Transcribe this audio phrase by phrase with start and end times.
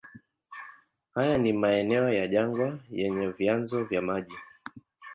[1.15, 4.35] Haya ni maeneo ya jangwa yenye vyanzo vya maji.